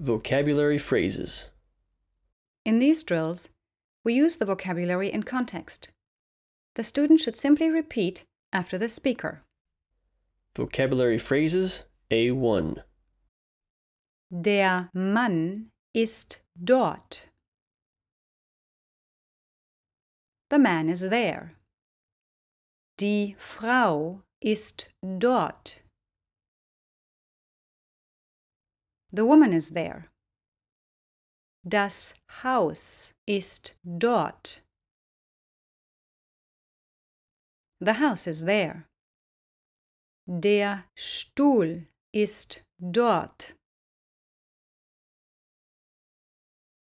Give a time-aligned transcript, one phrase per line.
[0.00, 1.50] Vocabulary phrases.
[2.64, 3.50] In these drills,
[4.02, 5.90] we use the vocabulary in context.
[6.74, 9.42] The student should simply repeat after the speaker.
[10.56, 12.82] Vocabulary phrases A1.
[14.32, 17.26] Der Mann ist dort.
[20.48, 21.52] The man is there.
[22.96, 24.88] Die Frau ist
[25.18, 25.80] dort.
[29.12, 30.08] The woman is there.
[31.66, 34.62] Das Haus ist dort.
[37.80, 38.86] The house is there.
[40.26, 43.54] Der Stuhl ist dort.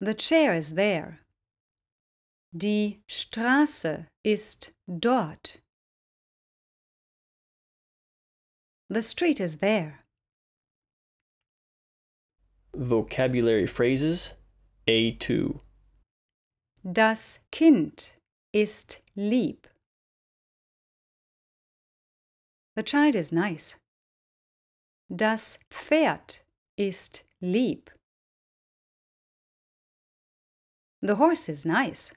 [0.00, 1.20] The chair is there.
[2.56, 5.62] Die Straße ist dort.
[8.88, 10.00] The street is there.
[12.88, 14.34] Vocabulary phrases
[14.88, 15.60] A2.
[16.82, 18.16] Das Kind
[18.52, 19.68] ist lieb.
[22.74, 23.76] The child is nice.
[25.08, 26.42] Das Pferd
[26.76, 27.90] ist lieb.
[31.02, 32.12] The horse is nice.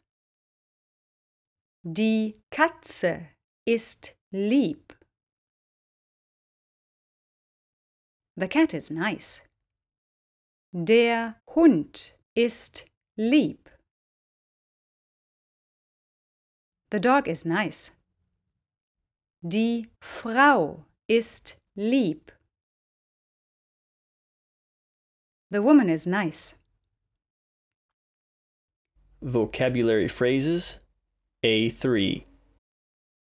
[1.83, 3.27] Die Katze
[3.67, 4.93] ist lieb.
[8.37, 9.43] The cat is nice.
[10.77, 13.69] Der Hund ist lieb.
[16.91, 17.91] The dog is nice.
[19.41, 22.33] Die Frau ist lieb.
[25.49, 26.55] The woman is nice.
[29.21, 30.81] Vocabulary phrases
[31.41, 32.25] A3.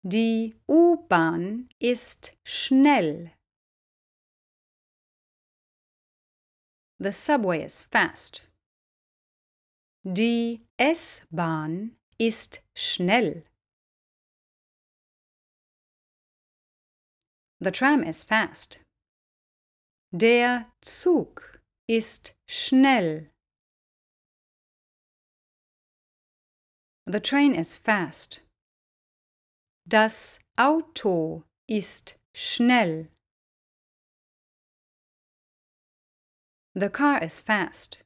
[0.04, 3.32] Die U-Bahn ist schnell.
[7.00, 8.44] The subway is fast.
[10.04, 13.46] Die S-Bahn ist schnell.
[17.62, 18.80] The tram is fast.
[20.12, 23.30] Der Zug ist schnell.
[27.06, 28.42] The train is fast.
[29.88, 33.10] Das Auto ist schnell.
[36.80, 38.04] The car is fast.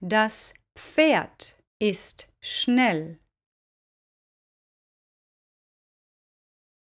[0.00, 3.20] Das Pferd ist schnell.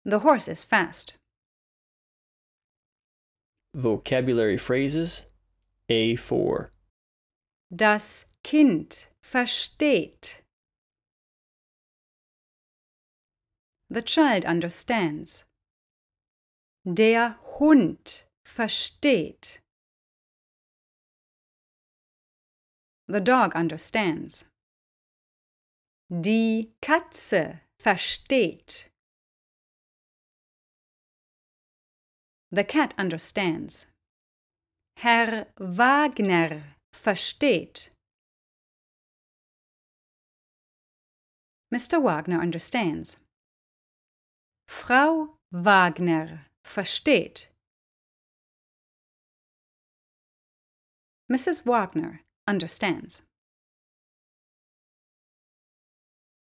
[0.06, 1.19] The horse is fast.
[3.75, 5.27] Vocabulary phrases
[5.91, 6.71] A4.
[7.71, 10.43] Das Kind versteht.
[13.91, 15.45] The child understands.
[16.87, 19.61] Der Hund versteht.
[23.10, 24.44] The dog understands.
[26.09, 28.88] Die Katze versteht.
[32.53, 33.88] The cat understands.
[34.97, 37.91] Herr Wagner versteht.
[41.75, 42.00] Mr.
[42.00, 43.16] Wagner understands.
[44.69, 47.50] Frau Wagner versteht.
[51.28, 51.66] Mrs.
[51.66, 52.20] Wagner
[52.50, 53.22] understands.